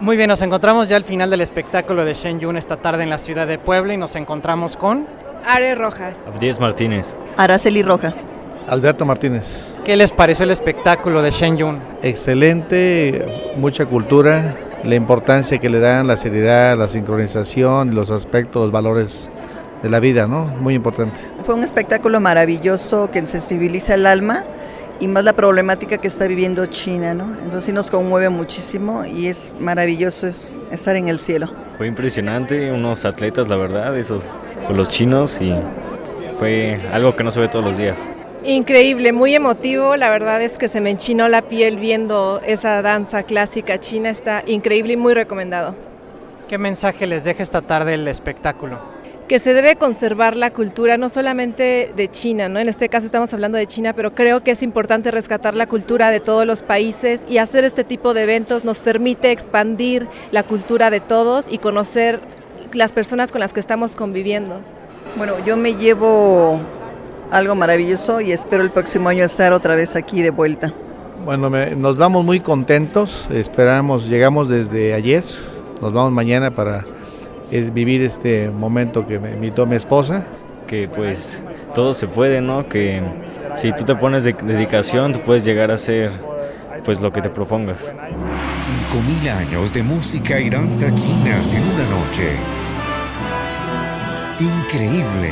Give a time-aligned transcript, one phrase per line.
[0.00, 3.10] Muy bien, nos encontramos ya al final del espectáculo de Shen Yun esta tarde en
[3.10, 5.06] la ciudad de Puebla y nos encontramos con...
[5.46, 6.16] Are Rojas.
[6.26, 7.14] Abdías Martínez.
[7.36, 8.26] Araceli Rojas.
[8.66, 9.76] Alberto Martínez.
[9.84, 11.78] ¿Qué les pareció el espectáculo de Shen Yun?
[12.02, 13.24] Excelente,
[13.56, 19.30] mucha cultura, la importancia que le dan, la seriedad, la sincronización, los aspectos, los valores
[19.82, 20.46] de la vida, ¿no?
[20.60, 21.16] Muy importante.
[21.46, 24.44] Fue un espectáculo maravilloso que sensibiliza el alma
[25.00, 27.24] y más la problemática que está viviendo China, ¿no?
[27.24, 31.50] Entonces sí nos conmueve muchísimo y es maravilloso es estar en el cielo.
[31.76, 34.22] Fue impresionante, unos atletas, la verdad, esos
[34.66, 35.54] con los chinos y
[36.38, 37.98] fue algo que no se ve todos los días.
[38.44, 43.22] Increíble, muy emotivo, la verdad es que se me enchinó la piel viendo esa danza
[43.22, 45.74] clásica china, está increíble y muy recomendado.
[46.48, 48.93] ¿Qué mensaje les deja esta tarde el espectáculo?
[49.28, 52.58] Que se debe conservar la cultura no solamente de China, ¿no?
[52.58, 56.10] En este caso estamos hablando de China, pero creo que es importante rescatar la cultura
[56.10, 60.90] de todos los países y hacer este tipo de eventos nos permite expandir la cultura
[60.90, 62.20] de todos y conocer
[62.72, 64.60] las personas con las que estamos conviviendo.
[65.16, 66.60] Bueno, yo me llevo
[67.30, 70.72] algo maravilloso y espero el próximo año estar otra vez aquí de vuelta.
[71.24, 75.24] Bueno, me, nos vamos muy contentos, esperamos, llegamos desde ayer,
[75.80, 76.84] nos vamos mañana para
[77.54, 80.26] es vivir este momento que me invitó mi esposa.
[80.66, 81.40] Que pues
[81.74, 82.68] todo se puede, ¿no?
[82.68, 83.02] Que
[83.56, 86.10] si tú te pones de dedicación, tú puedes llegar a ser
[86.84, 87.94] pues lo que te propongas.
[88.92, 92.30] 5.000 años de música y danza chinas en una noche.
[94.40, 95.30] Increíble,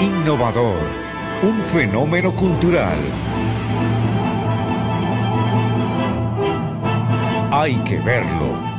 [0.00, 1.04] innovador
[1.44, 2.98] un fenómeno cultural.
[7.50, 8.73] Hay que verlo.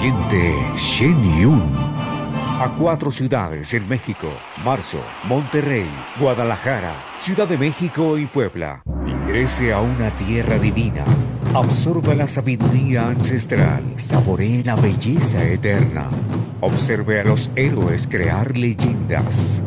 [0.00, 1.60] Siente Shen Yun.
[2.58, 4.28] A cuatro ciudades en México,
[4.64, 4.96] Marzo,
[5.28, 5.84] Monterrey,
[6.18, 8.82] Guadalajara, Ciudad de México y Puebla.
[9.06, 11.04] Ingrese a una tierra divina.
[11.52, 13.92] Absorba la sabiduría ancestral.
[13.96, 16.08] Saboree la belleza eterna.
[16.62, 19.62] Observe a los héroes crear leyendas.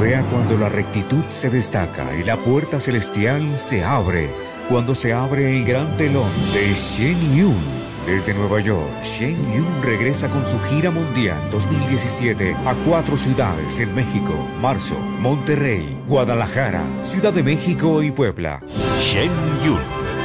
[0.00, 4.30] Vea cuando la rectitud se destaca y la puerta celestial se abre.
[4.70, 7.85] Cuando se abre el gran telón de Shen Yun.
[8.06, 13.92] Desde Nueva York, Shen Yun regresa con su gira mundial 2017 a cuatro ciudades en
[13.96, 18.62] México, Marzo, Monterrey, Guadalajara, Ciudad de México y Puebla.
[19.00, 19.32] Shen
[19.64, 19.80] Yun.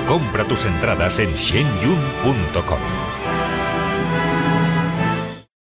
[0.07, 3.10] Compra tus entradas en shenyun.com.